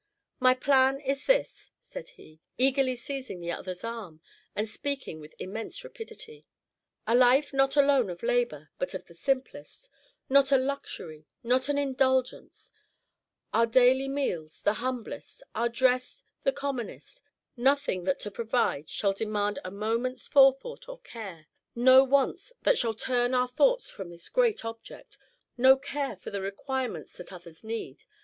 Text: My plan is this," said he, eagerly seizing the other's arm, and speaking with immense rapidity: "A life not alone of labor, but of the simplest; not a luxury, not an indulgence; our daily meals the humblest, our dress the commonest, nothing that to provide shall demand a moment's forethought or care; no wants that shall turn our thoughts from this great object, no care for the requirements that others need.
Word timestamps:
My 0.39 0.55
plan 0.55 0.99
is 0.99 1.27
this," 1.27 1.69
said 1.79 2.09
he, 2.09 2.41
eagerly 2.57 2.95
seizing 2.95 3.39
the 3.39 3.51
other's 3.51 3.83
arm, 3.83 4.19
and 4.55 4.67
speaking 4.67 5.19
with 5.19 5.35
immense 5.37 5.83
rapidity: 5.83 6.47
"A 7.05 7.13
life 7.13 7.53
not 7.53 7.77
alone 7.77 8.09
of 8.09 8.23
labor, 8.23 8.71
but 8.79 8.95
of 8.95 9.05
the 9.05 9.13
simplest; 9.13 9.89
not 10.27 10.51
a 10.51 10.57
luxury, 10.57 11.27
not 11.43 11.69
an 11.69 11.77
indulgence; 11.77 12.71
our 13.53 13.67
daily 13.67 14.07
meals 14.07 14.61
the 14.63 14.73
humblest, 14.81 15.43
our 15.53 15.69
dress 15.69 16.23
the 16.41 16.51
commonest, 16.51 17.21
nothing 17.55 18.03
that 18.05 18.19
to 18.21 18.31
provide 18.31 18.89
shall 18.89 19.13
demand 19.13 19.59
a 19.63 19.69
moment's 19.69 20.25
forethought 20.27 20.89
or 20.89 20.97
care; 21.01 21.45
no 21.75 22.03
wants 22.03 22.51
that 22.63 22.75
shall 22.79 22.95
turn 22.95 23.35
our 23.35 23.47
thoughts 23.47 23.91
from 23.91 24.09
this 24.09 24.29
great 24.29 24.65
object, 24.65 25.19
no 25.57 25.77
care 25.77 26.15
for 26.15 26.31
the 26.31 26.41
requirements 26.41 27.15
that 27.17 27.31
others 27.31 27.63
need. 27.63 28.03